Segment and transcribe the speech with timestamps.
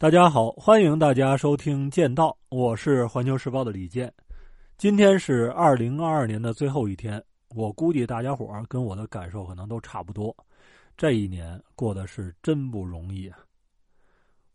[0.00, 4.10] 大家好，欢迎大家收听《剑道》，我是环球时报的李健。
[4.78, 7.22] 今天是二零二二年的最后一天，
[7.54, 10.34] 我估计大家伙儿跟我的感受可能都差不多。
[10.96, 13.40] 这一年过得是真不容易啊！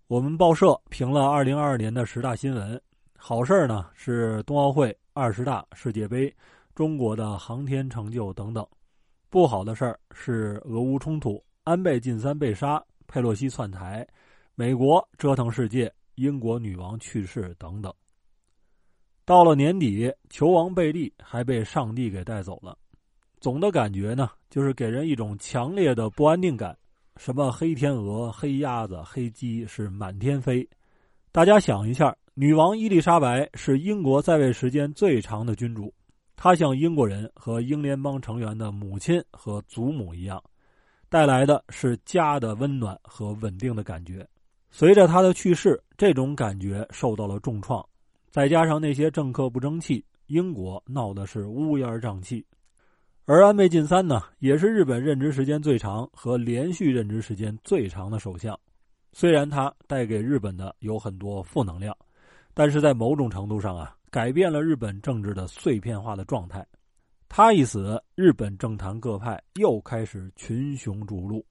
[0.07, 2.81] 我们报社评了二零二二年的十大新闻，
[3.15, 6.35] 好事呢是冬奥会、二十大、世界杯、
[6.73, 8.63] 中国的航天成就等等；
[9.29, 14.03] 不好的事儿是俄乌冲突、安倍晋三被杀、佩洛西窜台。
[14.57, 17.93] 美国折腾世界，英国女王去世等等。
[19.25, 22.77] 到了年底，球王贝利还被上帝给带走了。
[23.41, 26.73] 总的感觉呢，就是给人一种强烈的不安定感。
[27.17, 30.65] 什么黑天鹅、黑鸭子、黑鸡是满天飞。
[31.33, 35.93] 大家想一下，女王伊丽莎白是英国在位时间最长的君主，
[36.37, 40.41] 她像英国人和英联邦成员的母亲和祖母一样，
[41.09, 44.25] 带来的是家的温暖和稳定的感觉。
[44.71, 47.87] 随着他的去世，这种感觉受到了重创，
[48.29, 52.45] 再加上那些政客不争气，英国闹的是乌烟瘴气。
[53.23, 58.59] 而安倍晋三呢，也是日本任职时间最长和连续任职时间最长的首相。
[59.13, 61.95] 虽然他带给日本的有很多负能量，
[62.53, 66.65] 但是在某种程度上啊，改变了日本政治的碎片化的状态。
[67.29, 71.45] 他一死，日本政坛各派又开始群雄逐鹿。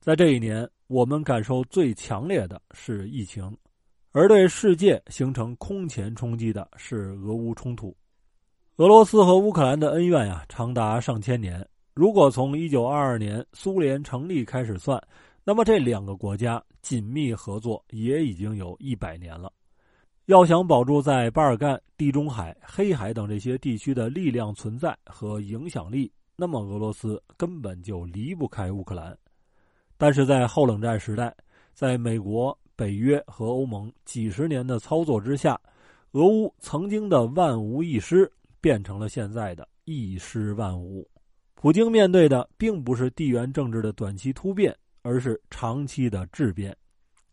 [0.00, 0.66] 在这一年。
[0.88, 3.56] 我们感受最强烈的是疫情，
[4.12, 7.96] 而对世界形成空前冲击的是俄乌冲突。
[8.76, 11.66] 俄罗斯和乌克兰的恩怨呀，长达上千年。
[11.92, 15.02] 如果从一九二二年苏联成立开始算，
[15.42, 19.52] 那么这两个国家紧密合作也已经有一百年了。
[20.26, 29.16] 要想保住在巴尔干、地中海、黑海等这些地区的力量存在和影响力，那么俄罗斯根本就离不开乌克兰。
[29.98, 31.34] 但是在后冷战时代，
[31.72, 35.58] 在美国、北约和欧盟几十年的操作之下，
[36.12, 38.30] 俄乌曾经的万无一失
[38.60, 41.08] 变成了现在的一失万无。
[41.54, 46.76] 普京面对的并不是地缘政治的短期突变，而是长期的质变。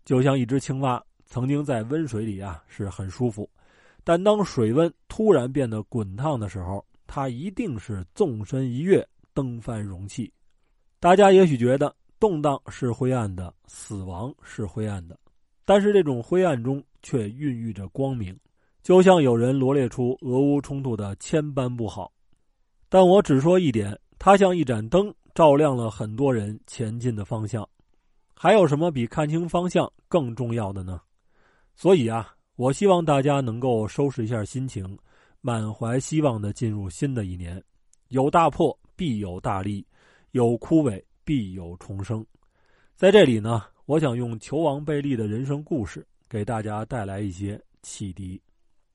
[0.05, 3.49] 就像一只青蛙，曾经在温水里啊是很舒服，
[4.05, 10.31] 但当水温突然变得滚烫的时候，它一定是纵身一跃，蹬翻容器。
[11.01, 11.93] 大家也许觉得。
[12.23, 15.19] 动荡是灰暗的，死亡是灰暗的，
[15.65, 18.33] 但是这种灰暗中却孕育着光明。
[18.81, 22.09] 就像有人罗列出俄乌冲突的千般不好，
[22.87, 27.67] 但我只说一点：它像一盏灯，照亮了很多人前进的方向。
[28.33, 31.01] 还有什么比看清方向更重要的呢？
[31.75, 34.97] 所以啊，我希望大家能够收拾一下心情，
[35.41, 37.61] 满怀希望的进入新的一年。
[38.07, 39.85] 有大破必有大利，
[40.31, 41.03] 有枯萎。
[41.25, 42.25] 必有重生，
[42.95, 48.41] 在这里呢，我想用球王贝利的人生故事给大家带来一些启迪。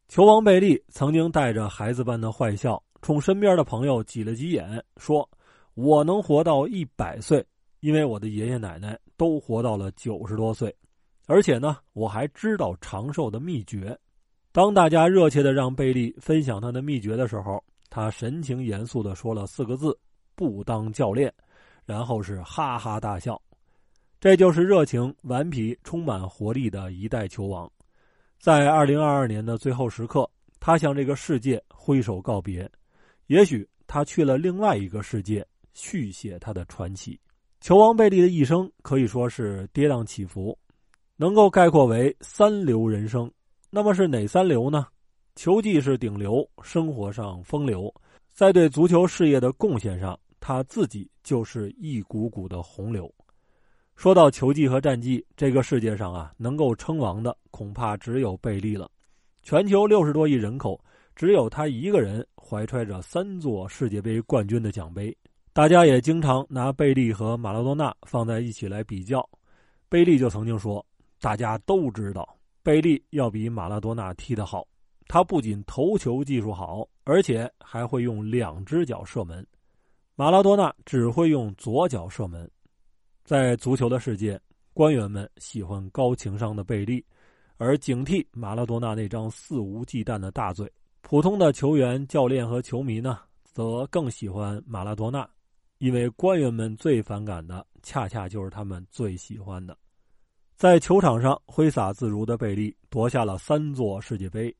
[0.08, 5.28] 球王贝利曾经带着孩子般的坏笑，冲身边的朋友挤了挤眼，说
[5.74, 7.44] ：“我能活到一百岁，
[7.80, 10.74] 因为我的爷爷奶奶都活到了九十多岁，
[11.26, 13.98] 而且呢，我还知道长寿的秘诀。”
[14.52, 19.96] 当大家热切的让贝利分享他的秘诀的时候，他神情严肃的说了四个字
[20.34, 21.32] ：“不当教练。”
[21.88, 23.40] 然后是哈哈大笑，
[24.20, 27.66] 这就是热情、顽皮、充满活力的一代球王。
[28.38, 32.70] 在二零二二年的最后时刻，他向这个世界挥手告别。
[33.28, 37.18] 也许他去了另外一个世界，续写他的传奇。
[37.62, 40.56] 球王贝利的一生可以说是跌宕起伏，
[41.16, 43.32] 能够概括为三流人生。
[43.70, 44.86] 那么是哪三流呢？
[45.36, 47.90] 球技是顶流，生活上风流，
[48.30, 50.18] 在对足球事业的贡献上。
[50.48, 53.14] 他自己就是一股股的洪流。
[53.96, 58.90] 说到球技和战绩，这个世界上啊，能够称王的恐怕只有贝利了。
[59.42, 60.82] 全球六十多亿人口，
[61.14, 65.14] 只有他一个人怀揣着三座世界杯冠军的奖杯。
[65.52, 69.22] 大家也经常拿贝利和马拉多纳放在一起来比较。
[69.86, 70.82] 贝利就曾经说
[71.20, 72.26] ：“大家都知道，
[72.62, 74.66] 贝利要比马拉多纳踢得好。
[75.08, 79.46] 他不仅头球技术好，而且还会用两只脚射门。”
[80.20, 82.50] 马拉多纳只会用左脚射门，
[83.22, 84.36] 在足球的世界，
[84.74, 87.06] 官员们喜欢高情商的贝利，
[87.56, 90.68] 而警惕马拉多纳那张肆无忌惮的大嘴。
[91.02, 95.24] 普通的球员、教练和球迷呢，则更喜欢马拉多纳，
[95.78, 99.78] 因为官员们最反感的，恰恰就是他们最喜欢的。
[100.56, 104.52] 在球场上挥洒自如的贝利夺下了三座世界杯，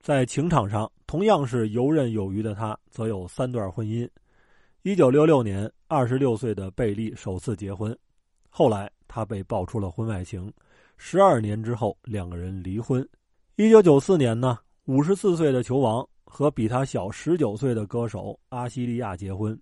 [0.00, 4.10] 在情场上同样是游刃有余的他，则有三段婚姻。
[4.86, 7.98] 一九六六年，二十六岁的贝利首次结婚，
[8.48, 10.48] 后来他被爆出了婚外情，
[10.96, 13.04] 十二年之后，两个人离婚。
[13.56, 19.60] 一九九四年呢，五十四岁的球王和比他小十九岁的歌手阿西利亚结婚。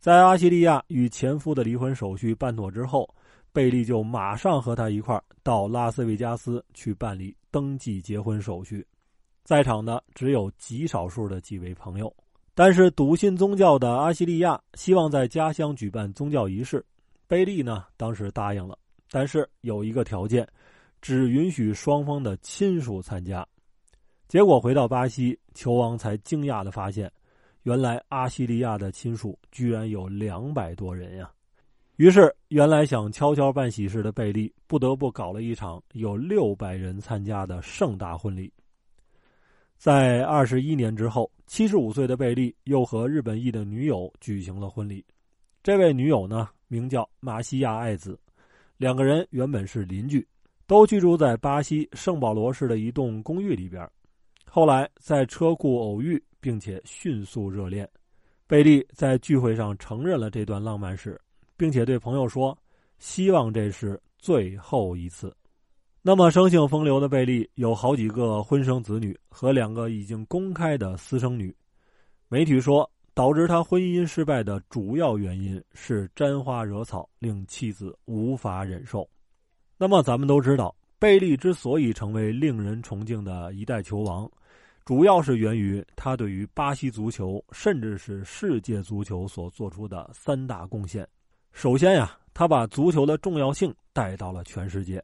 [0.00, 3.08] 在阿西利亚与前夫的离婚手续办妥之后，
[3.52, 8.84] 贝利就马上和他一块儿到拉斯维加斯去办理登记结婚手续。
[9.44, 12.12] 在场的只有极少数的几位朋友，
[12.58, 16.84] 但是笃信宗教的阿西利亚希望在家乡举办宗教仪式，
[17.28, 18.76] 贝利呢当时答应了，
[19.12, 20.44] 但是有一个条件，
[21.00, 23.46] 只允许双方的亲属参加。
[24.26, 27.08] 结果回到巴西，球王才惊讶的发现，
[27.62, 31.30] 原来阿西利亚的亲属居然有两百多人呀！
[31.94, 38.52] 于是，原来想悄悄办喜事的贝利不得不搞了一场有六百人参加的盛大婚礼。
[39.78, 45.04] 在二十一年之后，七十五岁的贝利又和日本裔的女友举行了婚礼。
[45.62, 48.18] 这位女友呢，名叫马西亚爱子，
[48.76, 50.26] 两个人原本是邻居，
[50.66, 53.88] 都居住在巴西圣保罗市的一栋公寓里边。
[54.50, 57.88] 后来在车库偶遇，并且迅速热恋。
[58.48, 61.20] 贝利在聚会上承认了这段浪漫史，
[61.56, 62.56] 并且对朋友说
[62.98, 65.32] ：“希望这是最后一次。”
[66.00, 71.54] 那么，生性风流的贝利有好几个婚生子女和两个已经公开的私生女。
[72.28, 79.06] 媒体说，导致他婚姻失败的主要原因是沾花惹草，令妻子无法忍受。
[79.76, 84.30] 那么，咱们都知道，贝利之所以成为令人崇敬的一代球王，
[84.84, 91.06] 主要是源于他对于巴西足球，甚至是世界足球所做出的三大贡献。
[91.52, 95.02] 首先呀，他把足球的重要性带到了全世界。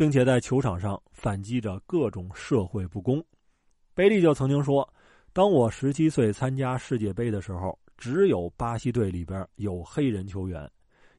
[0.00, 3.22] 并且在球场上反击着各种社会不公，
[3.92, 4.88] 贝利就曾经说
[5.30, 10.66] ：“当我十七岁参加世界杯的时候，只有巴西队里边有黑人球员，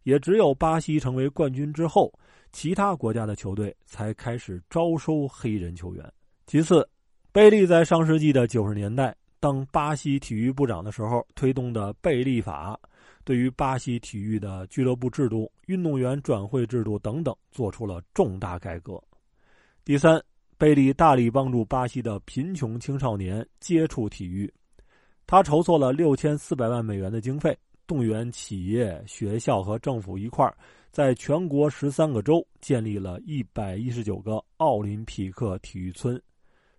[0.01, 2.11] 也只有巴西成为冠军之后，
[2.51, 6.03] 其他国家的球队才开始招收黑人球员。
[6.47, 6.83] 其次，
[7.31, 12.79] 贝利在上世纪的九十年代当巴西体育部长的时候推动的贝利法。”
[13.23, 19.01] 对于巴西体育的俱乐部制度、运动员转会制度等等，做出了重大改革。
[19.83, 20.21] 第三，
[20.57, 24.51] 贝利大力帮助巴西的贫穷青少年接触体育，
[25.25, 27.57] 他筹措了六千四百万美元的经费，
[27.87, 30.55] 动员企业、学校和政府一块儿，
[30.91, 36.21] 在全国十三个州建立了一百一十九个奥林匹克体育村，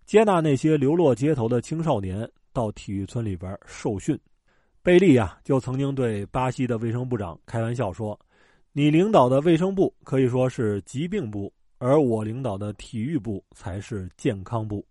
[0.06, 4.18] 接纳那些流落街头的青少年到体育村里边受训。
[4.84, 8.18] 贝利呀，就曾经对巴西的卫生部长开玩笑说
[8.74, 14.84] ：“你领导的卫生部可以说是疾病部，而我领导的体育部才是健康部。”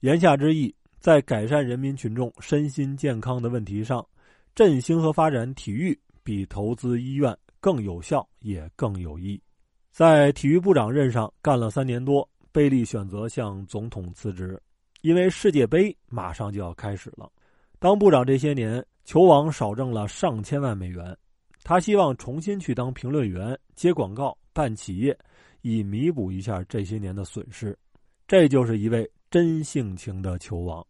[0.00, 4.06] 言下之意，在改善人民群众身心健康的问题上，
[4.54, 9.42] 振兴和发展体育比投资医院更有效，也更有益。
[9.90, 14.62] 在体育部长任上干了三年多，贝利选择向总统辞职，
[15.00, 17.28] 因为世界杯马上就要开始了。
[17.80, 18.80] 当部长这些年。
[19.08, 21.16] 球王少挣了上千万美元，
[21.64, 25.18] 他希望重新去当评论员、接广告、办企业，
[25.62, 27.74] 以弥补一下这些年的损失。
[28.26, 30.86] 这就是一位真性情的球王。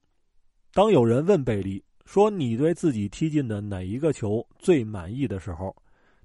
[0.73, 5.73] 当有人问贝利说：“你对自己踢进的哪一个球最满意的时候？”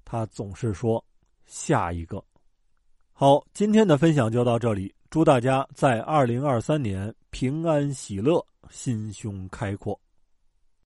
[0.04, 1.02] 他总是说
[1.46, 2.20] ：“下一个。”
[3.14, 4.92] 好，今天的分享就到这里。
[5.10, 9.96] 祝大家在二零二三年平安喜乐，心胸开阔。